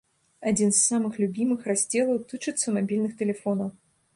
Адзін 0.51 0.71
з 0.77 0.79
самых 0.91 1.19
любімых 1.23 1.67
раздзелаў 1.73 2.25
тычыцца 2.33 2.67
мабільных 2.79 3.17
тэлефонаў. 3.21 3.69